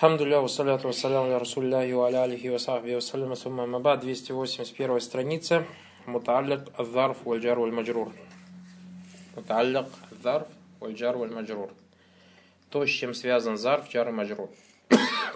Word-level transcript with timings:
Хамдулля, 0.00 0.40
вассаляту 0.40 0.86
вассаляму 0.86 1.28
ля 1.28 1.40
расулляхи 1.40 1.92
ва 1.92 2.06
аля 2.06 2.22
алихи 2.22 2.48
ва 2.50 2.58
сахби 2.58 2.94
вассаляма 2.94 3.34
сумма 3.34 3.66
маба, 3.66 3.96
281 3.96 5.00
страница, 5.00 5.64
муталлик 6.06 6.60
аззарф 6.76 7.16
валь 7.24 7.40
джар 7.40 7.58
валь 7.58 7.72
маджрур. 7.72 8.12
Муталлик 9.34 9.86
аззарф 10.12 10.46
валь 10.78 10.94
джар 10.94 11.16
валь 11.16 11.32
маджрур. 11.32 11.70
То, 12.70 12.86
с 12.86 12.90
чем 12.90 13.12
связан 13.12 13.58
зарф, 13.58 13.90
джар 13.90 14.08
и 14.10 14.12
маджрур. 14.12 14.50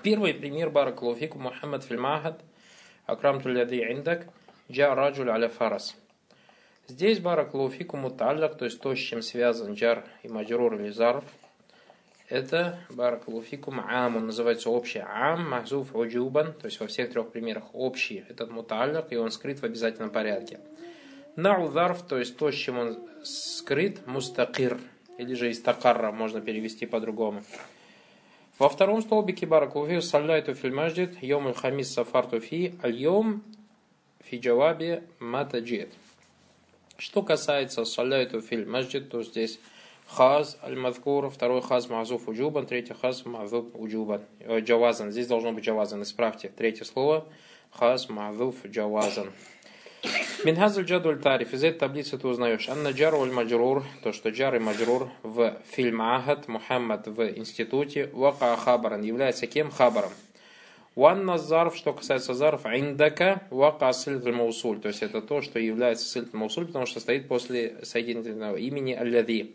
Первый 0.05 0.33
пример 0.33 0.71
баракалуфику 0.71 1.41
Мухаммад 1.41 1.83
фильмахад, 1.83 2.41
акрам 3.05 3.41
туляди 3.41 3.83
индак, 3.83 4.29
джа 4.71 4.95
раджуль 4.95 5.31
аля 5.31 5.49
фарас. 5.49 5.97
Здесь 6.87 7.19
баракалуфику 7.19 7.97
муталлик, 7.97 8.57
то 8.57 8.67
есть 8.67 8.81
то, 8.81 8.95
с 8.95 8.99
чем 9.01 9.23
связан 9.23 9.75
джар 9.75 10.05
и 10.23 10.29
маджрур 10.29 10.75
или 10.77 10.91
зарф– 10.91 11.25
это 12.33 12.79
баракалуфикум 12.89 13.81
ам, 13.87 14.17
он 14.17 14.27
называется 14.27 14.71
общий 14.71 15.01
ам, 15.07 15.51
махзуф 15.51 15.95
уджубан, 15.95 16.55
то 16.55 16.65
есть 16.65 16.81
во 16.81 16.87
всех 16.87 17.13
трех 17.13 17.31
примерах 17.31 17.65
общий, 17.75 18.25
этот 18.27 18.51
муталлак, 18.51 19.13
и 19.13 19.17
он 19.17 19.31
скрыт 19.31 19.61
в 19.61 19.65
обязательном 19.65 20.09
порядке. 20.09 20.59
Наударф, 21.37 22.07
то 22.07 22.19
есть 22.19 22.39
то, 22.39 22.51
с 22.51 22.55
чем 22.55 22.79
он 22.79 22.99
скрыт, 23.23 24.07
мустакир, 24.07 24.79
или 25.19 25.35
же 25.35 25.51
истакарра, 25.51 26.11
можно 26.11 26.41
перевести 26.41 26.87
по-другому. 26.87 27.45
Во 28.59 28.71
втором 28.71 29.03
столбике 29.03 29.45
баракалуфи 29.45 30.01
саллайту 30.01 30.55
филь 30.55 30.73
маджид, 30.73 31.23
йом 31.23 31.53
хамис 31.53 31.93
сафарту 31.93 32.41
фи, 32.41 32.75
аль-йом 32.83 33.43
фи. 34.25 34.41
Что 36.97 37.23
касается 37.23 37.85
саллайту 37.85 38.41
филь 38.41 38.67
маджид, 38.67 39.11
то 39.11 39.23
здесь 39.23 39.59
хаз 40.15 40.59
аль-мазкур, 40.63 41.31
второй 41.31 41.63
хаз 41.63 41.89
мазуф 41.89 42.29
уджубан, 42.29 42.67
третий 42.67 42.95
хаз 42.95 43.25
мазуф 43.25 43.67
уджубан. 43.75 44.23
Э, 44.41 44.61
джавазан, 44.61 45.11
здесь 45.11 45.27
должно 45.27 45.53
быть 45.53 45.65
джавазан, 45.65 46.03
исправьте. 46.03 46.51
Третье 46.55 46.85
слово 46.85 47.27
хаз 47.71 48.09
мазуф 48.09 48.57
джавазан. 48.67 49.31
Минхазуль 50.45 50.85
джадуль 50.85 51.21
тариф. 51.21 51.55
Из 51.55 51.63
этой 51.63 51.79
таблицы 51.79 52.19
ты 52.19 52.27
узнаешь. 52.27 52.69
Анна 52.69 52.89
джар 52.89 53.15
уль 53.15 53.31
маджрур. 53.31 53.85
То, 54.03 54.13
что 54.13 54.31
джар 54.31 54.57
и 54.57 54.59
маджрур 54.59 55.09
в 55.23 55.57
фильме 55.71 56.03
Ахад 56.03 56.49
Мухаммад 56.49 57.07
в 57.07 57.39
институте. 57.39 58.11
Вака 58.13 58.57
хабаран. 58.57 59.03
Является 59.03 59.47
кем? 59.47 59.71
Хабаром. 59.71 60.11
Уанна 60.95 61.39
зарф, 61.39 61.75
что 61.77 61.95
касается 61.95 62.35
зарф, 62.35 62.67
индака 62.67 63.45
вака 63.51 63.93
сильт 63.95 64.27
маусуль. 64.27 64.81
То 64.81 64.89
есть 64.89 65.03
это 65.03 65.23
то, 65.23 65.41
что 65.41 65.59
является 65.59 66.07
сильт 66.07 66.35
маусуль, 66.35 66.67
потому 66.67 66.85
что 66.85 67.01
стоит 67.01 67.29
после 67.29 67.77
соединительного 67.85 68.57
имени 68.57 68.93
аллади. 68.93 69.55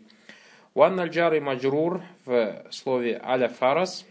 Ван 0.74 0.98
аль-джар 1.00 1.34
и 1.34 1.40
маджрур 1.40 2.02
в 2.24 2.64
слове 2.70 3.20
аля 3.24 3.48
фарас 3.48 4.04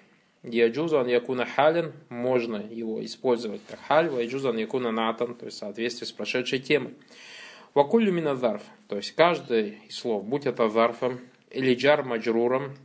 Яджузу 0.43 0.99
ан 0.99 1.07
якуна 1.07 1.45
халин, 1.45 1.93
можно 2.09 2.57
его 2.57 3.03
использовать 3.03 3.61
как 3.67 3.79
халь, 3.87 4.09
вайджузу 4.09 4.49
ан 4.49 4.57
якуна 4.57 4.91
натан, 4.91 5.35
то 5.35 5.45
есть 5.45 5.57
в 5.57 5.59
соответствии 5.59 6.05
с 6.05 6.11
прошедшей 6.11 6.59
темой. 6.59 6.93
Вакулю 7.73 8.11
мина 8.11 8.35
зарф, 8.35 8.61
то 8.87 8.97
есть 8.97 9.11
каждый 9.11 9.79
из 9.87 9.97
слов, 9.97 10.23
будь 10.23 10.45
это 10.45 10.69
зарфом 10.69 11.19
или 11.51 11.75
джар 11.75 12.03
маджруром, 12.03 12.75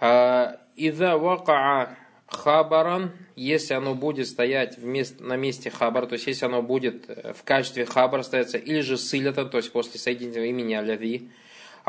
а, 0.00 0.58
Иза 0.76 1.16
вакаа 1.16 1.96
хабаран, 2.26 3.12
если 3.34 3.74
оно 3.74 3.94
будет 3.94 4.28
стоять 4.28 4.76
вместо, 4.76 5.22
на 5.24 5.36
месте 5.36 5.70
хабара, 5.70 6.06
то 6.06 6.12
есть 6.14 6.26
если 6.26 6.44
оно 6.44 6.62
будет 6.62 7.08
в 7.08 7.42
качестве 7.42 7.86
хабара 7.86 8.22
стояться, 8.22 8.58
или 8.58 8.80
же 8.80 8.98
сылятан, 8.98 9.48
то 9.50 9.56
есть 9.56 9.72
после 9.72 9.98
соединительного 9.98 10.48
имени 10.48 10.74
аляви, 10.74 11.30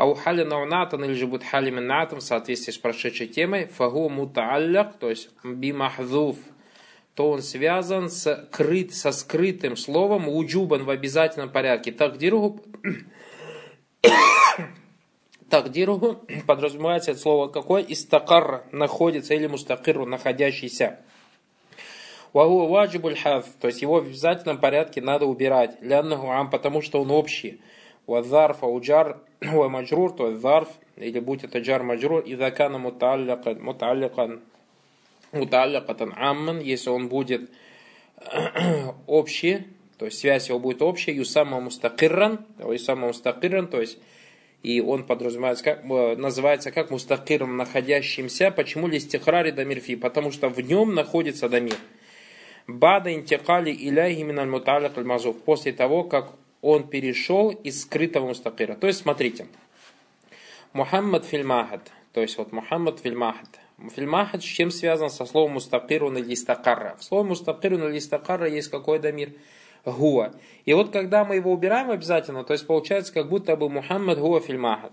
а 0.00 0.06
у 0.06 0.14
хали 0.14 0.44
наунатан 0.44 1.04
или 1.04 1.12
же 1.12 1.26
будет 1.26 1.44
хали 1.44 1.68
минатан 1.68 2.20
в 2.20 2.22
соответствии 2.22 2.72
с 2.72 2.78
прошедшей 2.78 3.26
темой, 3.26 3.66
фагу 3.66 4.08
мутаалляк, 4.08 4.96
то 4.98 5.10
есть 5.10 5.28
бимахзуф, 5.44 6.38
то 7.14 7.30
он 7.30 7.42
связан 7.42 8.08
с 8.08 8.48
крыт, 8.50 8.94
со 8.94 9.12
скрытым 9.12 9.76
словом 9.76 10.26
уджубан 10.26 10.84
в 10.84 10.90
обязательном 10.90 11.50
порядке. 11.50 11.92
Так 11.92 12.16
дируху, 12.16 12.62
так 15.50 15.70
дируху 15.70 16.24
подразумевается 16.46 17.10
это 17.10 17.20
слово 17.20 17.48
какое? 17.48 17.82
Истакар 17.82 18.64
находится 18.72 19.34
или 19.34 19.48
мустакиру 19.48 20.06
находящийся. 20.06 21.00
Вагу 22.32 22.68
ваджибуль 22.68 23.18
то 23.18 23.66
есть 23.66 23.82
его 23.82 24.00
в 24.00 24.06
обязательном 24.06 24.56
порядке 24.56 25.02
надо 25.02 25.26
убирать. 25.26 25.76
Ляннаху 25.82 26.30
ам, 26.30 26.48
потому 26.48 26.80
что 26.80 27.02
он 27.02 27.10
общий. 27.10 27.60
Вазарф 28.06 28.62
ауджар 28.62 29.18
ва 29.40 29.68
маджрур, 29.68 30.12
то 30.12 30.28
есть 30.28 30.40
зарф, 30.40 30.68
или 30.96 31.20
будь 31.20 31.44
это 31.44 31.58
джар 31.60 31.82
маджрур, 31.82 32.20
и 32.20 32.34
закана 32.34 32.78
муталликан, 32.78 33.62
муталликан, 33.62 34.40
муталликатан 35.32 36.14
амман, 36.16 36.60
если 36.60 36.90
он 36.90 37.08
будет 37.08 37.50
общий, 39.06 39.66
то 39.98 40.06
есть 40.06 40.18
связь 40.18 40.48
его 40.48 40.58
будет 40.58 40.82
общая, 40.82 41.12
юсама 41.12 41.60
мустакирран, 41.60 42.40
юсама 42.58 43.08
мустакирран, 43.08 43.68
то 43.68 43.80
есть 43.80 43.98
и 44.62 44.80
он 44.80 45.04
подразумевается, 45.04 45.64
как, 45.64 45.84
э, 45.84 46.16
называется 46.16 46.70
как 46.70 46.90
мустакиром 46.90 47.56
находящимся. 47.56 48.50
Почему 48.50 48.88
листихрари 48.88 49.52
дамирфи? 49.52 49.96
Потому 49.96 50.30
что 50.32 50.48
в 50.48 50.60
нем 50.60 50.94
находится 50.94 51.48
дамир. 51.48 51.76
Бада 52.66 53.12
интикали 53.12 53.72
иляхи 53.72 54.20
миналь 54.20 54.48
муталик 54.48 54.96
аль 54.98 55.32
После 55.32 55.72
того, 55.72 56.04
как 56.04 56.32
он 56.62 56.88
перешел 56.88 57.50
из 57.50 57.82
скрытого 57.82 58.28
мустакира. 58.28 58.74
То 58.74 58.86
есть, 58.86 59.00
смотрите, 59.00 59.46
Мухаммад 60.72 61.24
фильмахад, 61.24 61.90
то 62.12 62.20
есть 62.20 62.38
вот 62.38 62.52
Мухаммад 62.52 63.00
фильмахад. 63.00 63.48
Фильмахад 63.94 64.42
с 64.42 64.44
чем 64.44 64.70
связан 64.70 65.08
со 65.08 65.24
словом 65.24 65.52
мустакиру 65.52 66.10
на 66.10 66.18
листакарра? 66.18 66.96
В 66.98 67.04
слове 67.04 67.30
мустакиру 67.30 67.78
на 67.78 67.88
листакарра 67.88 68.48
есть 68.48 68.70
какой 68.70 68.98
дамир? 68.98 69.32
Гуа. 69.86 70.32
И 70.66 70.74
вот 70.74 70.92
когда 70.92 71.24
мы 71.24 71.36
его 71.36 71.50
убираем 71.50 71.90
обязательно, 71.90 72.44
то 72.44 72.52
есть 72.52 72.66
получается 72.66 73.14
как 73.14 73.30
будто 73.30 73.56
бы 73.56 73.70
Мухаммад 73.70 74.18
гуа 74.18 74.40
фильмахад. 74.40 74.92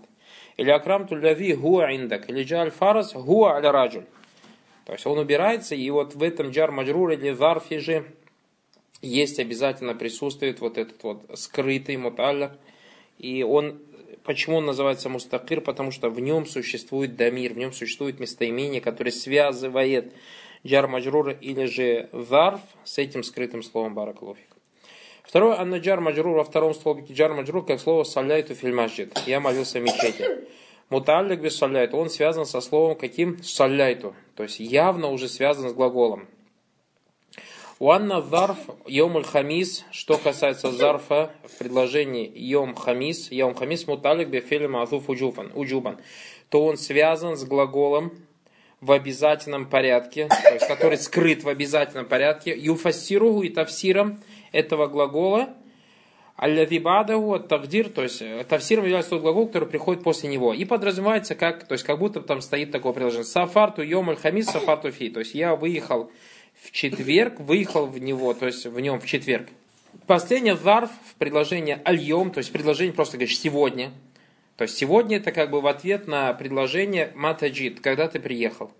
Или 0.56 0.70
акрам 0.70 1.06
туляви 1.06 1.52
гуа 1.52 1.94
индак. 1.94 2.30
Или 2.30 2.42
джаль 2.42 2.70
фарас 2.70 3.12
гуа 3.12 3.56
аля 3.56 3.70
раджуль. 3.70 4.06
То 4.86 4.94
есть 4.94 5.06
он 5.06 5.18
убирается, 5.18 5.74
и 5.74 5.90
вот 5.90 6.14
в 6.14 6.22
этом 6.22 6.48
джар 6.48 6.72
маджрур 6.72 7.10
или 7.10 7.32
зарфе 7.32 7.78
же 7.78 8.06
есть 9.02 9.38
обязательно 9.38 9.94
присутствует 9.94 10.60
вот 10.60 10.78
этот 10.78 11.02
вот 11.02 11.22
скрытый 11.34 11.96
муталлах. 11.96 12.52
И 13.18 13.42
он, 13.42 13.80
почему 14.24 14.56
он 14.56 14.66
называется 14.66 15.08
мустакир? 15.08 15.60
Потому 15.60 15.90
что 15.90 16.10
в 16.10 16.20
нем 16.20 16.46
существует 16.46 17.16
дамир, 17.16 17.54
в 17.54 17.58
нем 17.58 17.72
существует 17.72 18.20
местоимение, 18.20 18.80
которое 18.80 19.12
связывает 19.12 20.12
джар 20.66 20.88
маджрура 20.88 21.32
или 21.32 21.66
же 21.66 22.08
зарф 22.12 22.60
с 22.84 22.98
этим 22.98 23.22
скрытым 23.22 23.62
словом 23.62 23.94
баракалуфик. 23.94 24.48
Второе, 25.22 25.58
анна 25.60 25.76
джар 25.76 26.00
маджрур 26.00 26.36
во 26.38 26.44
втором 26.44 26.74
столбике 26.74 27.12
джар 27.12 27.34
маджрур, 27.34 27.64
как 27.64 27.80
слово 27.80 28.04
саляйту 28.04 28.54
фильмаджид. 28.54 29.18
Я 29.26 29.40
молился 29.40 29.78
в 29.78 29.82
мечети. 29.82 30.48
Муталлик 30.88 31.40
без 31.40 31.54
саляйту, 31.56 31.98
он 31.98 32.08
связан 32.08 32.46
со 32.46 32.62
словом 32.62 32.96
каким? 32.96 33.42
Саляйту. 33.42 34.14
То 34.36 34.44
есть 34.44 34.58
явно 34.58 35.08
уже 35.10 35.28
связан 35.28 35.68
с 35.68 35.74
глаголом. 35.74 36.26
Уанна 37.80 38.20
зарф 38.22 38.58
йом 38.88 39.22
хамис, 39.22 39.84
что 39.92 40.18
касается 40.18 40.72
зарфа 40.72 41.30
в 41.44 41.58
предложении 41.58 42.28
йом 42.34 42.74
хамис, 42.74 43.30
йом 43.30 43.54
хамис 43.54 43.86
муталик 43.86 44.28
бефелем 44.28 44.76
азуф 44.76 45.08
уджубан, 45.08 45.52
уджубан, 45.54 45.98
то 46.48 46.64
он 46.64 46.76
связан 46.76 47.36
с 47.36 47.44
глаголом 47.44 48.10
в 48.80 48.90
обязательном 48.90 49.66
порядке, 49.66 50.26
то 50.26 50.54
есть 50.54 50.66
который 50.66 50.98
скрыт 50.98 51.44
в 51.44 51.48
обязательном 51.48 52.06
порядке, 52.06 52.52
юфассиругу 52.58 53.42
и 53.42 53.48
тавсиром 53.48 54.20
этого 54.50 54.88
глагола, 54.88 55.50
аллавибадаху 56.34 57.38
тагдир, 57.38 57.90
то 57.90 58.02
есть 58.02 58.22
э, 58.22 58.44
тавсиром 58.48 58.84
является 58.84 59.10
тот 59.10 59.22
глагол, 59.22 59.46
который 59.46 59.68
приходит 59.68 60.02
после 60.02 60.28
него. 60.28 60.52
И 60.52 60.64
подразумевается 60.64 61.36
как, 61.36 61.66
то 61.66 61.74
есть 61.74 61.84
как 61.84 62.00
будто 62.00 62.20
там 62.22 62.40
стоит 62.40 62.72
такое 62.72 62.92
предложение. 62.92 63.24
Сафарту 63.24 63.82
йом 63.82 64.16
хамис, 64.16 64.46
сафарту 64.46 64.90
фи. 64.90 65.10
То 65.10 65.20
есть 65.20 65.34
я 65.34 65.54
выехал 65.54 66.10
в 66.62 66.70
четверг, 66.70 67.40
выехал 67.40 67.86
в 67.86 67.98
него, 67.98 68.34
то 68.34 68.46
есть 68.46 68.66
в 68.66 68.78
нем 68.80 69.00
в 69.00 69.06
четверг. 69.06 69.48
Последнее 70.06 70.56
зарф 70.56 70.90
в 71.10 71.14
предложении 71.14 71.78
альем, 71.84 72.30
то 72.30 72.38
есть 72.38 72.52
предложение 72.52 72.94
просто 72.94 73.16
говоришь 73.16 73.38
сегодня. 73.38 73.92
То 74.56 74.62
есть 74.62 74.76
сегодня 74.76 75.18
это 75.18 75.32
как 75.32 75.50
бы 75.50 75.60
в 75.60 75.66
ответ 75.66 76.06
на 76.06 76.32
предложение 76.32 77.12
матаджид, 77.14 77.80
когда 77.80 78.08
ты 78.08 78.18
приехал. 78.18 78.72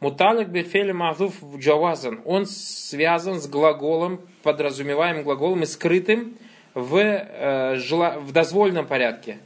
Муталик 0.00 0.48
бельфели 0.48 0.92
мазуф 0.92 1.34
джавазан. 1.56 2.20
Он 2.24 2.46
связан 2.46 3.40
с 3.40 3.46
глаголом, 3.46 4.20
подразумеваемым 4.42 5.24
глаголом 5.24 5.62
и 5.62 5.66
скрытым 5.66 6.36
в, 6.74 6.96
э, 6.96 7.76
в 8.18 8.32
дозволенном 8.32 8.86
порядке. 8.86 9.38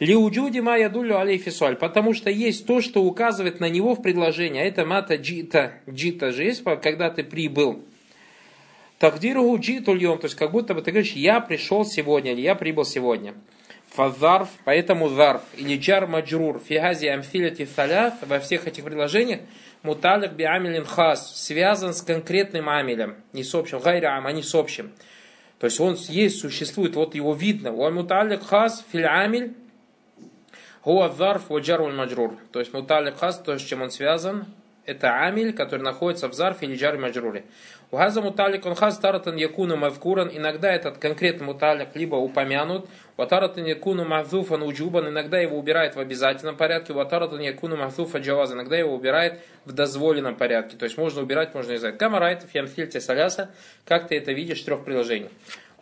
Лиуджуди 0.00 0.60
ма 0.60 0.76
ядулю 0.78 1.18
алейфисуаль. 1.18 1.76
Потому 1.76 2.14
что 2.14 2.30
есть 2.30 2.66
то, 2.66 2.80
что 2.80 3.02
указывает 3.04 3.60
на 3.60 3.68
него 3.68 3.94
в 3.94 4.02
предложении. 4.02 4.60
А 4.60 4.64
это 4.64 4.84
мата 4.84 5.16
джита. 5.16 5.74
Джита 5.88 6.32
же 6.32 6.44
есть, 6.44 6.64
когда 6.82 7.10
ты 7.10 7.22
прибыл. 7.22 7.84
Тагдиру 8.98 9.56
джитульем. 9.58 10.18
То 10.18 10.24
есть 10.24 10.36
как 10.36 10.50
будто 10.50 10.74
бы 10.74 10.82
ты 10.82 10.90
говоришь, 10.90 11.12
я 11.12 11.40
пришел 11.40 11.84
сегодня 11.84 12.32
или 12.32 12.40
я 12.40 12.54
прибыл 12.54 12.84
сегодня. 12.84 13.34
Фазарф, 13.90 14.48
поэтому 14.64 15.08
зарф 15.08 15.42
или 15.56 15.76
джар 15.76 16.06
маджрур 16.06 16.60
фигази 16.60 17.06
амфилити 17.06 17.66
саляф 17.66 18.14
во 18.22 18.38
всех 18.38 18.68
этих 18.68 18.84
предложениях 18.84 19.40
муталик 19.82 20.32
би 20.32 20.44
амилин 20.44 20.84
хас 20.84 21.36
связан 21.36 21.94
с 21.94 22.02
конкретным 22.02 22.68
амилем, 22.68 23.16
не 23.32 23.42
с 23.42 23.54
общим, 23.54 23.80
гайра 23.80 24.22
а 24.24 24.32
не 24.32 24.42
с 24.42 24.54
общим. 24.54 24.92
То 25.58 25.66
есть 25.66 25.80
он 25.80 25.96
есть, 26.08 26.38
существует, 26.38 26.94
вот 26.94 27.14
его 27.14 27.34
видно. 27.34 27.72
У 27.72 27.90
муталик 27.90 28.42
хас 28.42 28.84
филь 28.92 29.06
амиль 29.06 29.54
Хуа 30.82 31.10
зарф 31.10 31.50
ваджар 31.50 31.80
маджрур. 31.82 32.38
То 32.52 32.60
есть 32.60 32.72
муталик 32.72 33.18
хас, 33.18 33.38
то, 33.38 33.58
с 33.58 33.62
чем 33.62 33.82
он 33.82 33.90
связан, 33.90 34.46
это 34.86 35.20
амиль, 35.20 35.52
который 35.52 35.82
находится 35.82 36.26
в 36.28 36.32
зарфе 36.32 36.66
или 36.66 36.76
джаре 36.76 36.98
маджруре. 36.98 37.44
У 37.90 37.96
газа 37.96 38.22
муталик 38.22 38.64
он 38.66 38.74
хаз 38.74 38.98
таратан 38.98 39.36
якуну 39.36 39.76
мавкуран. 39.76 40.30
Иногда 40.32 40.72
этот 40.72 40.98
конкретный 40.98 41.46
муталик 41.46 41.94
либо 41.94 42.16
упомянут. 42.16 42.88
У 43.16 43.26
таратан 43.26 43.64
якуну 43.66 44.04
махзуфан 44.04 44.62
уджубан. 44.62 45.08
Иногда 45.08 45.38
его 45.38 45.58
убирает 45.58 45.96
в 45.96 46.00
обязательном 46.00 46.56
порядке. 46.56 46.92
У 46.92 47.04
таратан 47.04 47.40
якуну 47.40 47.76
махзуфа 47.76 48.18
джаваз. 48.18 48.52
Иногда 48.52 48.76
его 48.76 48.94
убирает 48.94 49.40
в 49.66 49.72
дозволенном 49.72 50.36
порядке. 50.36 50.76
То 50.76 50.84
есть 50.84 50.96
можно 50.96 51.20
убирать, 51.20 51.54
можно 51.54 51.74
изать. 51.74 51.98
Камарайт, 51.98 52.42
фьямфильте 52.50 53.00
саляса. 53.00 53.50
Как 53.84 54.08
ты 54.08 54.16
это 54.16 54.32
видишь 54.32 54.62
в 54.62 54.64
трех 54.64 54.84
приложениях. 54.84 55.30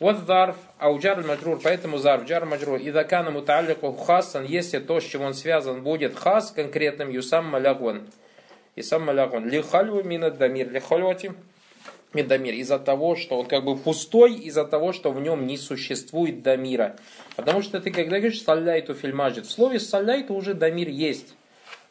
Вот 0.00 0.26
зарф, 0.26 0.56
а 0.78 0.90
у 0.90 0.98
джар 1.00 1.24
маджрур, 1.24 1.60
поэтому 1.62 1.98
зарф, 1.98 2.24
джар 2.24 2.44
маджрур, 2.46 2.78
и 2.78 2.92
дакана 2.92 3.32
муталлику 3.32 3.92
хасан, 3.92 4.44
если 4.44 4.78
то, 4.78 5.00
с 5.00 5.04
чем 5.04 5.22
он 5.22 5.34
связан, 5.34 5.82
будет 5.82 6.16
хас 6.16 6.52
конкретным 6.52 7.10
юсам 7.10 7.46
малягван. 7.46 8.08
И 8.76 8.82
сам 8.82 9.02
малягван. 9.02 9.48
Лихальву 9.48 10.04
минат 10.04 10.38
дамир, 10.38 10.70
лихальвати 10.70 11.32
Медамир 12.14 12.54
из-за 12.54 12.78
того, 12.78 13.16
что 13.16 13.38
он 13.38 13.46
как 13.46 13.64
бы 13.64 13.76
пустой, 13.76 14.34
из-за 14.34 14.64
того, 14.64 14.94
что 14.94 15.12
в 15.12 15.20
нем 15.20 15.46
не 15.46 15.58
существует 15.58 16.42
дамира. 16.42 16.96
Потому 17.36 17.60
что 17.60 17.80
ты 17.80 17.90
когда 17.90 18.18
говоришь 18.18 18.42
салляйту 18.42 18.94
фильмажит, 18.94 19.44
в 19.46 19.50
слове 19.50 19.78
салляйту 19.78 20.32
уже 20.34 20.54
дамир 20.54 20.88
есть. 20.88 21.34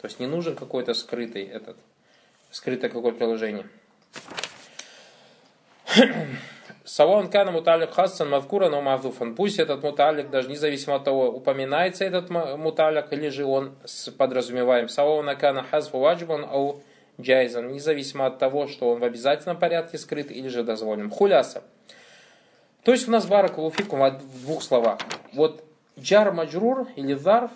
То 0.01 0.07
есть 0.07 0.19
не 0.19 0.25
нужен 0.25 0.56
какой-то 0.56 0.95
скрытый 0.95 1.44
этот, 1.44 1.77
скрытое 2.51 2.89
какое-то 2.89 3.18
приложение. 3.18 3.68
Савон 6.87 7.29
кана 7.29 7.51
муталик 7.51 7.91
хассан 7.91 8.29
мавкура 8.29 8.69
но 8.69 8.81
мавдуфан. 8.81 9.35
Пусть 9.35 9.59
этот 9.59 9.83
муталик, 9.83 10.29
даже 10.29 10.49
независимо 10.49 10.95
от 10.95 11.03
того, 11.03 11.27
упоминается 11.27 12.05
этот 12.05 12.29
муталик, 12.29 13.11
или 13.11 13.27
же 13.27 13.43
он 13.43 13.75
подразумеваем. 14.17 14.87
Савон 14.87 15.35
кана 15.35 15.63
хазфу 15.63 15.99
ваджбан, 15.99 16.45
ау 16.45 16.81
джайзан, 17.19 17.73
независимо 17.73 18.25
от 18.25 18.39
того, 18.39 18.67
что 18.67 18.89
он 18.89 18.99
в 18.99 19.03
обязательном 19.03 19.59
порядке 19.59 19.97
скрыт 19.97 20.31
или 20.31 20.47
же 20.47 20.63
дозволен. 20.63 21.09
Хуляса. 21.09 21.63
То 22.83 22.93
есть 22.93 23.05
у 23.09 23.11
нас 23.11 23.25
баракулуфикум 23.25 23.99
в 23.99 24.41
двух 24.43 24.63
словах. 24.63 24.99
Вот 25.33 25.65
джар 25.99 26.31
маджрур 26.31 26.87
или 26.95 27.15
зарф, 27.15 27.51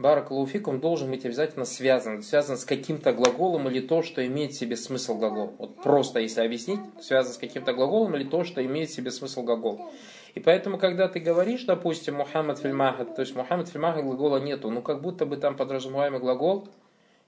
баракулуфикум 0.00 0.80
должен 0.80 1.10
быть 1.10 1.24
обязательно 1.24 1.64
связан. 1.64 2.22
Связан 2.22 2.56
с 2.56 2.64
каким-то 2.64 3.12
глаголом 3.12 3.68
или 3.68 3.80
то, 3.80 4.02
что 4.02 4.26
имеет 4.26 4.52
в 4.52 4.58
себе 4.58 4.76
смысл 4.76 5.16
глагол. 5.16 5.54
Вот 5.58 5.82
просто 5.82 6.20
если 6.20 6.40
объяснить, 6.40 6.80
связан 7.00 7.32
с 7.32 7.38
каким-то 7.38 7.72
глаголом 7.72 8.16
или 8.16 8.24
то, 8.24 8.44
что 8.44 8.64
имеет 8.64 8.90
в 8.90 8.94
себе 8.94 9.10
смысл 9.10 9.42
глагол. 9.42 9.92
И 10.34 10.40
поэтому, 10.40 10.78
когда 10.78 11.08
ты 11.08 11.20
говоришь, 11.20 11.64
допустим, 11.64 12.16
Мухаммад 12.16 12.58
фильмахат, 12.58 13.14
то 13.14 13.22
есть 13.22 13.34
Мухаммад 13.34 13.68
фильмахат 13.68 14.04
глагола 14.04 14.38
нету, 14.38 14.70
ну 14.70 14.82
как 14.82 15.00
будто 15.00 15.26
бы 15.26 15.36
там 15.36 15.56
подразумеваемый 15.56 16.20
глагол– 16.20 16.68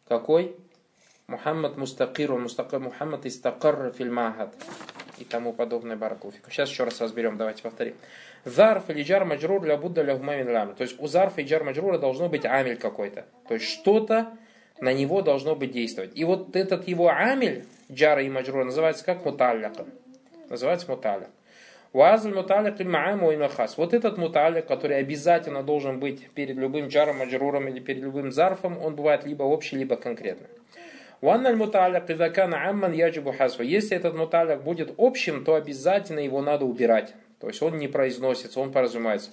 какой? 0.09 0.57
Мухаммад 1.27 1.77
мустакир, 1.77 2.33
мустакир 2.33 2.81
Мухаммад 2.81 3.25
истакар 3.25 3.93
фильмахад 3.97 4.55
и 5.23 5.25
тому 5.25 5.53
подобное 5.53 5.97
баракулфику. 5.97 6.51
Сейчас 6.51 6.69
еще 6.69 6.85
раз 6.85 7.01
разберем, 7.01 7.37
давайте 7.37 7.63
повторим. 7.63 7.95
Зарф 8.45 8.91
или 8.91 9.03
джар 9.03 9.25
маджрур 9.25 9.61
для 9.61 9.77
Будда 9.77 10.03
для 10.05 10.17
лам. 10.17 10.75
То 10.75 10.83
есть 10.83 11.01
у 11.01 11.07
зарфа 11.07 11.41
и 11.41 11.45
джар 11.45 11.65
маджрура 11.65 11.99
должно 11.99 12.29
быть 12.29 12.45
амель 12.45 12.77
какой-то. 12.77 13.25
То 13.49 13.55
есть 13.55 13.67
что-то 13.67 14.37
на 14.81 14.93
него 14.93 15.23
должно 15.23 15.55
быть 15.55 15.71
действовать. 15.71 16.11
И 16.15 16.25
вот 16.25 16.57
этот 16.57 16.89
его 16.89 17.09
амель, 17.09 17.65
джара 17.91 18.23
и 18.23 18.29
маджрура, 18.29 18.65
называется 18.65 19.05
как 19.05 19.25
муталляка. 19.25 19.87
Называется 20.49 20.91
муталляк. 20.91 21.31
Уазль 21.93 22.35
муталик 22.35 22.81
и 22.81 22.85
мааму 22.85 23.31
и 23.33 23.37
махас. 23.37 23.77
Вот 23.77 23.95
этот 23.95 24.19
муталик, 24.19 24.67
который 24.67 24.99
обязательно 24.99 25.63
должен 25.63 26.01
быть 26.01 26.31
перед 26.31 26.57
любым 26.57 26.89
джаром, 26.89 27.19
маджруром 27.19 27.69
или 27.69 27.81
перед 27.81 28.03
любым 28.03 28.33
зарфом, 28.33 28.79
он 28.83 28.97
бывает 28.97 29.25
либо 29.25 29.43
общий, 29.43 29.77
либо 29.77 29.97
конкретный. 29.97 30.49
Уанналь 31.23 31.55
муталик 31.55 32.11
и 32.11 32.15
закана 32.15 32.69
амман 32.69 32.93
яджибу 32.93 33.33
хасфа. 33.33 33.63
Если 33.63 33.97
этот 33.97 34.17
муталик 34.17 34.63
будет 34.63 34.93
общим, 34.99 35.45
то 35.45 35.55
обязательно 35.55 36.19
его 36.19 36.43
надо 36.43 36.65
убирать. 36.65 37.15
То 37.41 37.47
есть 37.47 37.63
он 37.63 37.79
не 37.79 37.87
произносится, 37.87 38.59
он 38.59 38.73
поразумается. 38.73 39.31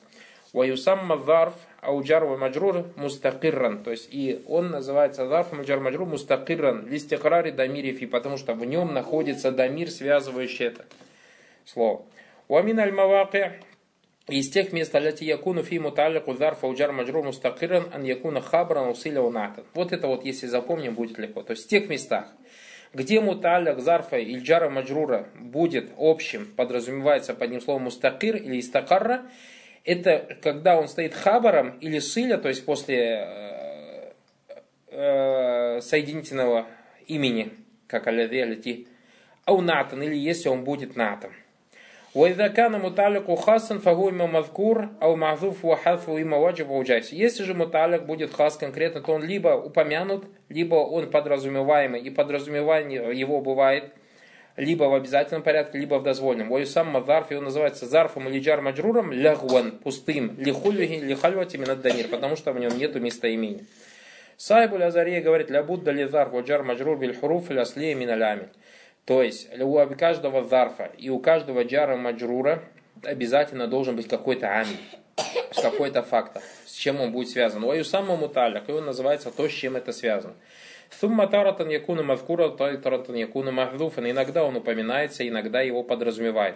Ваюсамма 0.53 1.17
зарф 1.17 1.55
ауджар 1.81 2.25
ва 2.25 2.37
маджрур 2.37 2.85
мустакирран. 2.95 3.83
То 3.83 3.89
есть 3.89 4.07
и 4.11 4.43
он 4.47 4.69
называется 4.69 5.27
зарф 5.27 5.51
маджар 5.51 5.79
маджрур 5.79 6.07
мустакирран. 6.07 6.87
Листикрари 6.87 7.49
дамирифи, 7.49 8.05
потому 8.05 8.37
что 8.37 8.53
в 8.53 8.63
нем 8.63 8.93
находится 8.93 9.51
дамир, 9.51 9.89
связывающий 9.89 10.67
это 10.67 10.85
слово. 11.65 12.03
Уамин 12.49 12.79
аль 12.79 12.91
из 14.29 14.49
тех 14.49 14.71
мест, 14.73 14.93
аляти 14.95 15.23
якуну 15.23 15.63
фи 15.63 15.79
муталику 15.79 16.33
зарфа 16.33 16.67
уджар 16.67 16.91
маджрур 16.91 17.23
мустакиран 17.23 17.89
ан 17.93 18.03
якуна 18.03 18.41
хабран 18.41 18.89
усиля 18.89 19.21
унатан. 19.21 19.65
Вот 19.73 19.91
это 19.91 20.07
вот, 20.07 20.25
если 20.25 20.47
запомним, 20.47 20.95
будет 20.95 21.17
легко. 21.17 21.43
То 21.43 21.51
есть 21.51 21.65
в 21.65 21.67
тех 21.67 21.89
местах, 21.89 22.25
где 22.93 23.21
муталик 23.21 23.79
зарфа 23.79 24.17
или 24.17 24.39
джара 24.39 24.69
маджрура 24.69 25.27
будет 25.35 25.91
общим, 25.97 26.47
подразумевается 26.55 27.33
под 27.33 27.51
ним 27.51 27.61
словом 27.61 27.83
мустакир 27.83 28.35
или 28.35 28.59
истакарра, 28.59 29.23
это 29.83 30.37
когда 30.41 30.77
он 30.77 30.87
стоит 30.87 31.13
хабаром 31.13 31.77
или 31.79 31.99
силя, 31.99 32.37
то 32.37 32.49
есть 32.49 32.65
после 32.65 32.97
э, 32.97 34.11
э, 34.87 35.81
соединительного 35.81 36.67
имени, 37.07 37.51
как 37.87 38.07
аляви 38.07 38.41
аляти, 38.41 38.87
аунатан, 39.45 40.01
или 40.03 40.15
если 40.15 40.49
он 40.49 40.63
будет 40.63 40.95
натом. 40.95 41.31
Если 47.11 47.43
же 47.43 47.53
муталик 47.53 48.03
будет 48.03 48.33
хас 48.33 48.57
конкретно, 48.57 49.01
то 49.01 49.11
он 49.11 49.23
либо 49.23 49.49
упомянут, 49.49 50.25
либо 50.49 50.75
он 50.75 51.11
подразумеваемый, 51.11 52.01
и 52.01 52.09
подразумевание 52.09 53.15
его 53.15 53.41
бывает 53.41 53.93
либо 54.57 54.85
в 54.85 54.95
обязательном 54.95 55.43
порядке, 55.43 55.77
либо 55.77 55.99
в 55.99 56.03
дозвольном. 56.03 56.51
Ой, 56.51 56.65
сам 56.65 56.87
мазарф, 56.87 57.29
его 57.29 57.41
называется 57.41 57.85
зарфом 57.85 58.27
или 58.27 58.39
джар 58.39 58.61
маджруром, 58.61 59.11
лягуан, 59.11 59.77
пустым, 59.77 60.35
лихульвихи, 60.37 60.99
лихальвати 60.99 61.57
минаддамир, 61.57 62.07
потому 62.07 62.35
что 62.35 62.53
в 62.53 62.59
нем 62.59 62.75
нету 62.75 62.99
местоимения. 62.99 63.65
Сайбуль 64.35 64.83
Азария 64.83 65.21
говорит, 65.21 65.51
лябудда 65.51 65.91
ли 65.91 66.05
зарф, 66.05 66.33
джар 66.43 66.63
маджрур 66.63 66.97
биль 66.97 67.15
хуруф, 67.15 67.51
или 67.51 67.59
аслия 67.59 67.93
миналями. 67.93 68.49
То 69.05 69.23
есть 69.23 69.49
у 69.59 69.95
каждого 69.95 70.43
зарфа 70.43 70.91
и 70.97 71.09
у 71.09 71.19
каждого 71.19 71.63
джара 71.63 71.95
маджрура 71.95 72.63
обязательно 73.03 73.67
должен 73.67 73.95
быть 73.95 74.07
какой-то 74.07 74.47
амиль, 74.47 74.77
какой-то 75.55 76.03
фактор, 76.03 76.41
с 76.65 76.73
чем 76.73 77.01
он 77.01 77.11
будет 77.11 77.29
связан. 77.29 77.63
У 77.63 77.83
самому 77.83 78.17
муталяк, 78.17 78.69
и 78.69 78.71
он 78.71 78.85
называется 78.85 79.31
то, 79.31 79.47
с 79.47 79.51
чем 79.51 79.75
это 79.75 79.91
связано. 79.93 80.35
Сумма 80.99 81.27
таратан 81.27 81.69
якуна 81.69 82.03
мавкура, 82.03 82.49
таратан 82.49 83.15
якуна 83.15 83.51
махдуфан. 83.51 84.09
Иногда 84.09 84.43
он 84.43 84.55
упоминается, 84.55 85.27
иногда 85.27 85.61
его 85.61 85.83
подразумевает. 85.83 86.55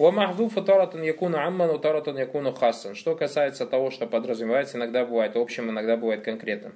У 0.00 0.10
махдуфа 0.10 0.62
таратан 0.62 1.02
якуна 1.02 1.46
амман, 1.46 1.78
таратан 1.78 2.16
якуна 2.16 2.54
хасан. 2.54 2.94
Что 2.94 3.14
касается 3.14 3.66
того, 3.66 3.90
что 3.90 4.06
подразумевается, 4.06 4.78
иногда 4.78 5.04
бывает 5.04 5.36
общим, 5.36 5.68
иногда 5.68 5.98
бывает 5.98 6.22
конкретным. 6.24 6.72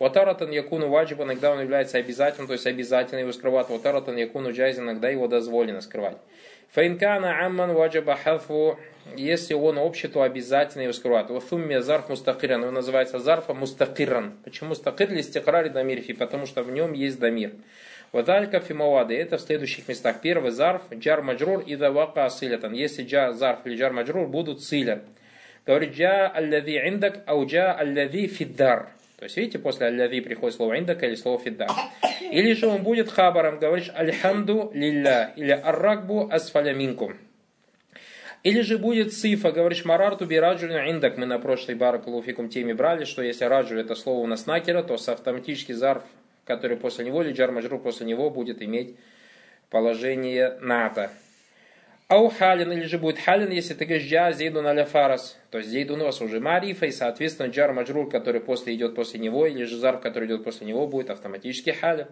Ватаратан 0.00 0.50
якуну 0.50 0.88
ваджиба, 0.88 1.22
иногда 1.22 1.52
он 1.52 1.60
является 1.60 1.98
обязательным, 1.98 2.48
то 2.48 2.54
есть 2.54 2.66
обязательно 2.66 3.20
его 3.20 3.30
скрывать. 3.30 3.68
Ватаратан 3.68 4.16
якуну 4.16 4.50
джайз, 4.50 4.80
иногда 4.80 5.08
его 5.08 5.28
дозволено 5.28 5.82
скрывать. 5.82 6.16
Фаинкана 6.72 7.46
амман 7.46 7.74
ваджиба 7.74 8.16
хафу, 8.16 8.76
если 9.14 9.54
он 9.54 9.78
общий, 9.78 10.08
то 10.08 10.22
обязательно 10.22 10.82
его 10.82 10.92
скрывать. 10.92 11.30
Вафумми 11.30 11.78
зарф 11.78 12.08
мустакиран, 12.08 12.64
он 12.64 12.74
называется 12.74 13.20
зарфа 13.20 13.54
мустакиран. 13.54 14.32
Почему 14.42 14.70
мустакир 14.70 15.12
ли 15.12 15.22
стикрари 15.22 15.68
дамирфи? 15.68 16.12
Потому 16.12 16.46
что 16.46 16.64
в 16.64 16.72
нем 16.72 16.92
есть 16.92 17.20
дамир. 17.20 17.52
Вадалька 18.14 18.60
фимавады. 18.60 19.16
Это 19.16 19.38
в 19.38 19.40
следующих 19.40 19.88
местах. 19.88 20.20
Первый 20.22 20.52
зарф, 20.52 20.82
джар 20.94 21.20
маджрур 21.20 21.58
и 21.66 21.74
давака 21.74 22.26
асилятан. 22.26 22.72
Если 22.72 23.02
джар 23.02 23.32
зарф 23.32 23.66
или 23.66 23.76
джар 23.76 23.92
маджрур 23.92 24.28
будут 24.28 24.62
силя. 24.62 25.02
Говорит, 25.66 25.96
джа 25.96 26.28
аллади 26.28 26.78
индак, 26.78 27.24
ау 27.26 27.44
джа 27.44 27.72
аллади 27.72 28.28
фиддар. 28.28 28.90
То 29.18 29.24
есть, 29.24 29.36
видите, 29.36 29.58
после 29.58 29.88
аль 29.88 30.22
приходит 30.22 30.54
слово 30.54 30.78
индака 30.78 31.06
или 31.06 31.16
слово 31.16 31.40
фидда. 31.40 31.66
Или 32.20 32.52
же 32.52 32.68
он 32.68 32.84
будет 32.84 33.10
хабаром, 33.10 33.58
говоришь 33.58 33.90
альхамду 33.92 34.70
лилля 34.72 35.32
или 35.34 35.50
арракбу 35.50 36.28
асфаляминкум. 36.30 37.16
Или 38.44 38.60
же 38.60 38.78
будет 38.78 39.12
цифа, 39.12 39.50
говоришь 39.50 39.84
марарту 39.84 40.24
бираджулин 40.24 40.88
индак. 40.88 41.18
Мы 41.18 41.26
на 41.26 41.40
прошлой 41.40 41.74
баракалуфикум 41.74 42.48
теме 42.48 42.74
брали, 42.74 43.06
что 43.06 43.22
если 43.22 43.46
раджу 43.46 43.76
это 43.76 43.96
слово 43.96 44.20
у 44.20 44.26
нас 44.28 44.46
накера, 44.46 44.84
то 44.84 44.94
автоматически 44.94 45.72
зарф, 45.72 46.04
который 46.44 46.76
после 46.76 47.04
него, 47.04 47.22
или 47.22 47.32
джар 47.32 47.52
после 47.78 48.06
него 48.06 48.30
будет 48.30 48.62
иметь 48.62 48.96
положение 49.70 50.58
ната. 50.60 51.10
Ау 52.08 52.28
халин, 52.28 52.70
или 52.70 52.84
же 52.84 52.98
будет 52.98 53.18
халин, 53.18 53.50
если 53.50 53.72
ты 53.74 53.86
говоришь 53.86 54.06
джа 54.06 54.30
зейдун 54.32 54.66
аля 54.66 54.84
фарас. 54.84 55.38
То 55.50 55.58
есть 55.58 55.70
зейдун 55.70 56.02
у 56.02 56.04
вас 56.04 56.20
уже 56.20 56.38
марифа, 56.38 56.86
и 56.86 56.92
соответственно 56.92 57.48
джар 57.48 57.72
маджрур, 57.72 58.10
который 58.10 58.40
после 58.40 58.74
идет 58.74 58.94
после 58.94 59.18
него, 59.18 59.46
или 59.46 59.64
же 59.64 59.76
зарф, 59.76 60.00
который 60.00 60.26
идет 60.26 60.44
после 60.44 60.66
него, 60.66 60.86
будет 60.86 61.10
автоматически 61.10 61.70
халин. 61.70 62.06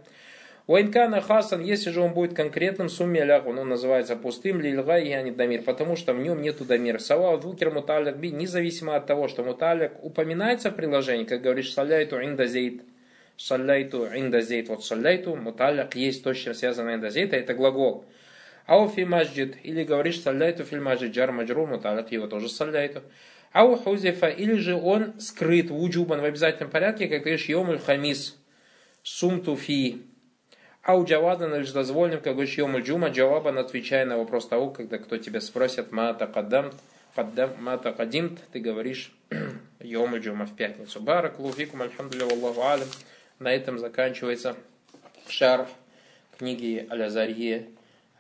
Уайнкана 0.68 1.20
хасан, 1.20 1.60
если 1.60 1.90
же 1.90 2.00
он 2.00 2.14
будет 2.14 2.34
конкретным 2.34 2.88
сумме 2.88 3.24
лях, 3.24 3.46
он 3.46 3.56
называется 3.68 4.14
пустым 4.14 4.60
лильга 4.60 4.96
и 4.96 5.22
не 5.22 5.32
дамир, 5.32 5.62
потому 5.62 5.96
что 5.96 6.14
в 6.14 6.20
нем 6.20 6.40
нету 6.40 6.64
дамира. 6.64 6.98
Сава 6.98 7.36
двукер 7.36 7.72
муталяк 7.72 8.16
би, 8.16 8.30
независимо 8.30 8.94
от 8.94 9.06
того, 9.06 9.26
что 9.26 9.42
муталяк 9.42 10.02
упоминается 10.04 10.70
в 10.70 10.74
приложении, 10.76 11.24
как 11.24 11.42
говоришь 11.42 11.72
саляйту 11.72 12.22
инда 12.22 12.46
зейд, 12.46 12.82
саляйту 13.46 14.06
инда 14.14 14.40
зейд, 14.40 14.68
вот 14.68 14.84
саляйту, 14.84 15.34
муталяк 15.34 15.96
есть 15.96 16.22
то, 16.22 16.32
с 16.32 16.38
чем 16.38 16.54
связано 16.54 16.94
инда 16.94 17.10
зейд, 17.10 17.32
а 17.32 17.36
это 17.36 17.54
глагол. 17.54 18.04
Ау 18.66 18.88
фи 18.88 19.04
маджид, 19.04 19.56
или 19.64 19.82
говоришь 19.82 20.20
саляйту 20.20 20.64
фи 20.64 20.76
маджид, 20.76 21.12
джар 21.12 21.32
маджру, 21.32 21.66
муталяк, 21.66 22.12
его 22.12 22.28
тоже 22.28 22.48
саляйту. 22.48 23.02
Ау 23.52 23.76
хузифа, 23.76 24.28
или 24.28 24.54
же 24.54 24.76
он 24.76 25.20
скрыт 25.20 25.70
в 25.70 25.82
уджубан 25.82 26.20
в 26.20 26.24
обязательном 26.24 26.70
порядке, 26.70 27.08
как 27.08 27.22
говоришь 27.22 27.48
йомуль 27.48 27.80
хамис, 27.80 28.38
сумту 29.02 29.56
фи, 29.56 30.02
Ау 30.82 31.04
джавадан 31.04 31.54
лишь 31.60 31.70
дозволен, 31.70 32.20
как 32.20 32.34
говоришь, 32.34 32.58
йому 32.58 32.80
джума, 32.80 33.08
джавабан, 33.08 33.58
отвечая 33.58 34.04
на 34.04 34.18
вопрос 34.18 34.48
того, 34.48 34.70
когда 34.70 34.98
кто 34.98 35.16
тебя 35.16 35.40
спросит, 35.40 35.92
ма 35.92 36.10
тaqaddam, 36.10 36.74
ма 37.60 37.78
тaqadимт, 37.78 38.40
ты 38.52 38.58
говоришь 38.58 39.12
йому 39.80 40.18
джума 40.18 40.44
в 40.44 40.56
пятницу. 40.56 41.00
Барак 41.00 41.38
луфикум, 41.38 41.82
альхамдулилля, 41.82 42.26
валлаху 42.26 42.62
алим. 42.62 42.88
На 43.42 43.52
этом 43.52 43.76
заканчивается 43.76 44.56
шар 45.26 45.68
книги 46.38 46.86
Аль-Азарье, 46.88 47.70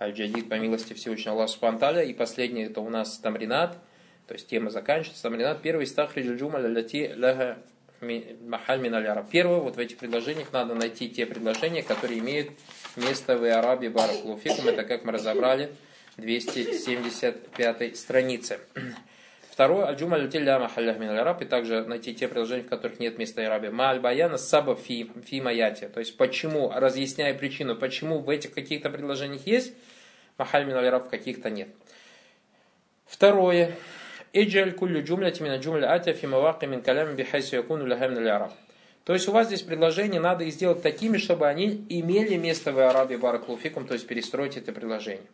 Аль-Джадид, 0.00 0.48
по 0.48 0.54
милости 0.54 0.94
Всевышнего 0.94 1.36
Аллаха 1.36 1.52
Субханталя. 1.52 2.02
И 2.02 2.12
последний 2.12 2.64
это 2.64 2.80
у 2.80 2.90
нас 2.90 3.18
Тамринат, 3.18 3.78
то 4.26 4.34
есть 4.34 4.48
тема 4.48 4.70
заканчивается. 4.70 5.22
Тамринат, 5.22 5.62
первый 5.62 5.86
стахриджу 5.86 6.36
джума, 6.36 6.58
ляти 6.58 7.12
ляха 7.14 7.58
Махаль 8.00 8.80
Миналяра. 8.80 9.24
Первое, 9.30 9.60
вот 9.60 9.76
в 9.76 9.78
этих 9.78 9.98
предложениях 9.98 10.52
надо 10.52 10.74
найти 10.74 11.08
те 11.08 11.24
предложения, 11.24 11.84
которые 11.84 12.18
имеют 12.18 12.50
место 12.96 13.38
в 13.38 13.44
Арабии 13.44 13.86
Баракулуфикум. 13.86 14.66
Это, 14.66 14.82
как 14.82 15.04
мы 15.04 15.12
разобрали, 15.12 15.70
275 16.16 17.96
странице. 17.96 18.58
Второе, 19.52 19.84
Аль-Джума 19.84 20.16
Лютилля 20.16 20.58
Махаллях 20.58 20.96
Миналяраб, 20.96 21.42
и 21.42 21.44
также 21.44 21.84
найти 21.84 22.14
те 22.14 22.26
предложения, 22.26 22.62
в 22.62 22.70
которых 22.70 22.98
нет 22.98 23.18
места 23.18 23.46
Арабии. 23.46 23.68
Мааль 23.68 24.00
Баяна 24.00 24.38
Саба 24.38 24.74
Фи, 24.74 25.10
фи 25.26 25.42
Маяти. 25.42 25.88
То 25.88 26.00
есть, 26.00 26.16
почему, 26.16 26.72
разъясняя 26.74 27.34
причину, 27.34 27.76
почему 27.76 28.20
в 28.20 28.30
этих 28.30 28.54
каких-то 28.54 28.88
предложениях 28.88 29.46
есть 29.46 29.74
محل 30.38 30.64
من 30.64 30.76
الإعراب, 30.76 31.06
в 31.06 31.10
каких-то 31.10 31.50
нет. 31.50 31.68
Второе, 33.04 33.76
اجعل 34.32 34.72
كل 34.72 35.04
جملة 35.04 35.42
من 35.42 35.58
الجمل 35.58 35.92
الآتية 35.92 36.14
في 36.14 36.26
مواقع 36.26 36.64
من 36.64 36.80
الكلام 36.80 37.14
بحيث 37.14 37.56
يكون 37.56 37.84
لها 37.84 37.93
محل 37.93 38.07
من 38.07 38.16
الإعراب. 38.26 38.54
То 39.04 39.12
есть 39.12 39.28
у 39.28 39.32
вас 39.32 39.48
здесь 39.48 39.60
предложения 39.60 40.18
надо 40.18 40.48
сделать 40.48 40.80
такими, 40.80 41.18
чтобы 41.18 41.46
они 41.46 41.84
имели 41.90 42.36
место 42.36 42.72
в 42.72 42.78
إعراب 42.78 43.16
بارك 43.16 43.35
الله 43.35 43.54
فيكم, 43.54 43.86
то 43.86 43.92
есть 43.92 44.06
перестроить 44.06 44.56
это 44.56 44.72
предложение. 44.72 45.26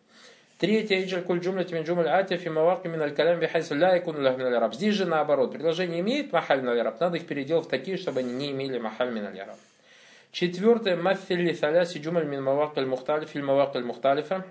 Третье, 0.60 1.04
иджаль 1.04 1.24
куль 1.24 1.40
джумляти 1.40 1.74
мин 1.74 1.84
джумля 1.84 2.18
атя 2.18 2.38
фи 2.38 2.50
маваки 2.50 2.88
мин 2.88 3.14
калями 3.16 3.42
бихайсу 3.42 3.76
ля 3.76 3.96
якуну 3.96 4.22
ляхам 4.22 4.46
араб. 4.46 4.74
Здесь 4.74 4.96
же 4.96 5.06
наоборот, 5.06 5.52
предложение 5.52 6.00
имеет 6.00 6.32
махаль 6.32 6.62
мин 6.62 6.80
араб, 6.80 7.00
надо 7.00 7.18
их 7.18 7.28
переделать 7.28 7.66
в 7.66 7.70
такие, 7.70 7.98
чтобы 7.98 8.20
они 8.20 8.34
не 8.34 8.52
имели 8.52 8.80
махаль 8.80 9.12
мин 9.12 9.26
араб. 9.26 9.58
Четвертое, 10.32 10.96
маффили 10.96 11.54
таляси 11.54 11.98
джумаль 11.98 12.26
мин 12.26 12.44
маваки 12.44 12.80
аль-мухталиф, 12.80 13.30
филь 13.30 13.44
маваки 13.44 13.78
аль-мухталифа, 13.78 14.46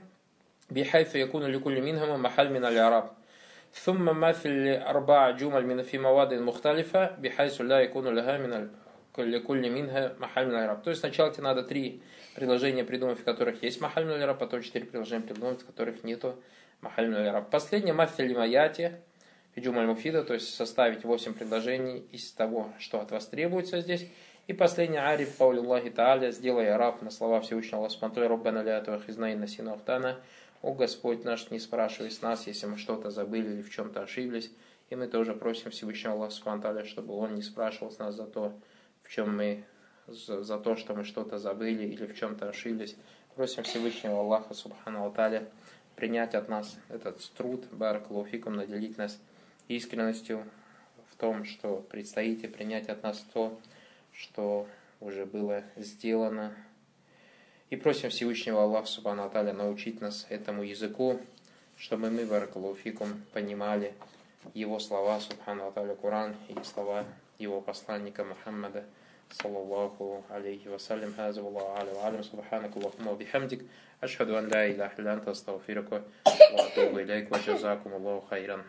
бихайсу 0.71 1.19
якуну 1.19 1.49
ликулли 1.49 1.81
минхама 1.81 2.19
махаль 2.19 2.50
мин 2.50 2.64
араб. 2.64 3.12
ثم 3.75 4.05
مثل 4.05 4.81
أربع 4.87 5.31
جمل 5.31 5.67
من 5.67 5.83
في 5.83 5.99
مواد 5.99 6.35
مختلفة 6.35 7.17
بحيث 7.17 7.61
لا 7.61 7.81
يكون 7.81 8.14
لها 8.14 8.38
من 8.38 8.69
Кулли 9.18 9.70
минга 9.70 10.16
махаль. 10.20 10.50
То 10.84 10.90
есть 10.90 11.02
сначала 11.02 11.32
тебе 11.32 11.44
надо 11.44 11.64
три 11.64 12.02
предложения 12.36 12.84
придумать, 12.84 13.20
в 13.20 13.24
которых 13.24 13.64
есть 13.64 13.82
махаль 13.82 14.06
раб, 14.06 14.38
потом 14.38 14.62
четыре 14.62 14.86
предложения 14.86 15.24
придумать, 15.24 15.62
в 15.62 15.66
которых 15.66 16.04
нету 16.04 16.36
махаль 16.82 17.14
раб. 17.14 17.50
Последнее 17.50 17.94
мафтель 17.94 18.36
маяти 18.36 18.92
фиджум 19.56 19.84
Муфида, 19.88 20.24
то 20.24 20.36
есть 20.36 20.54
составить 20.54 21.04
восемь 21.04 21.34
предложений 21.34 22.06
из 22.12 22.32
того, 22.32 22.72
что 22.78 23.02
от 23.02 23.12
вас 23.12 23.26
требуется 23.26 23.82
здесь. 23.82 24.08
И 24.46 24.54
последнее 24.54 25.02
ариф 25.02 25.36
паулиллахи 25.36 25.90
тааля, 25.90 26.32
сделай 26.32 26.70
араб 26.70 27.02
на 27.02 27.10
слова 27.10 27.42
Всевышнего 27.42 27.80
Аллаха 27.80 27.96
Субтитры 27.96 28.28
Руббана 28.28 28.62
Лятуах 28.62 29.10
Изнайна 29.10 29.48
Синахтана. 29.48 30.20
О 30.62 30.74
Господь 30.74 31.24
наш, 31.24 31.50
не 31.50 31.60
спрашивай 31.60 32.12
с 32.12 32.22
нас, 32.22 32.48
если 32.48 32.68
мы 32.68 32.78
что-то 32.78 33.10
забыли 33.10 33.56
или 33.56 33.62
в 33.62 33.72
чем-то 33.72 34.04
ошиблись. 34.04 34.52
И 34.90 34.96
мы 34.96 35.08
тоже 35.08 35.34
просим 35.34 35.72
Всевышнего 35.72 36.14
Аллаха 36.14 36.86
чтобы 36.86 37.16
Он 37.16 37.36
не 37.36 37.42
спрашивал 37.42 37.92
с 37.92 38.00
нас 38.00 38.16
за 38.16 38.26
то, 38.26 38.54
в 39.08 39.10
чем 39.10 39.38
мы, 39.38 39.64
за 40.08 40.60
то, 40.60 40.76
что 40.76 40.94
мы 40.94 41.06
что-то 41.06 41.38
забыли 41.38 41.86
или 41.86 42.06
в 42.06 42.16
чем-то 42.16 42.50
ошиблись. 42.50 42.96
Просим 43.36 43.64
Всевышнего 43.64 44.20
Аллаха 44.20 44.54
Субхану 44.54 45.04
Алталя 45.04 45.48
принять 45.96 46.36
от 46.36 46.50
нас 46.50 46.78
этот 46.90 47.22
труд, 47.36 47.66
баракалуфикум, 47.72 48.56
наделить 48.56 48.98
нас 48.98 49.18
искренностью 49.70 50.44
в 51.12 51.16
том, 51.16 51.46
что 51.46 51.86
предстоит, 51.90 52.44
и 52.44 52.48
принять 52.48 52.90
от 52.90 53.04
нас 53.04 53.24
то, 53.34 53.58
что 54.12 54.68
уже 55.00 55.26
было 55.26 55.64
сделано. 55.78 56.54
И 57.70 57.76
просим 57.76 58.10
Всевышнего 58.10 58.64
Аллаха 58.64 58.88
Субхану 58.88 59.24
Аталя 59.24 59.54
научить 59.54 60.02
нас 60.02 60.26
этому 60.30 60.64
языку, 60.64 61.20
чтобы 61.78 62.10
мы, 62.10 62.26
Баракалуфикум, 62.26 63.22
понимали 63.34 63.94
его 64.54 64.80
слова, 64.80 65.20
Субхану 65.20 65.68
Аталя 65.68 65.96
Куран, 65.96 66.36
и 66.50 66.56
слова 66.64 67.06
его 67.38 67.61
посланника 67.61 68.25
Мухаммада, 68.25 68.85
саллаллаху 69.31 70.25
алейхи 70.29 70.69
вассалям, 70.69 71.14
хаза 71.14 71.41
Аллаху 71.41 71.81
аля 71.81 72.07
алям, 72.07 72.25
субханак 72.25 72.76
Аллахума 72.76 73.14
бихамдик, 73.14 73.64
ашхаду 74.00 74.37
ан 74.37 74.50
ла 74.50 74.67
иляха 74.67 75.00
илля 75.00 75.12
анта 75.12 75.31
астагфирука 75.31 76.02
ва 76.25 76.64
атубу 76.64 77.00
илейк 77.00 77.31
ва 77.31 77.38
джазакум 77.38 77.95
Аллаху 77.95 78.26
хайран. 78.29 78.62